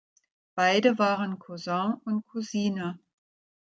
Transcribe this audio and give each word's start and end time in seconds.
Beide 0.55 0.97
waren 0.97 1.37
Cousin 1.37 1.93
und 2.05 2.25
Cousine. 2.25 2.97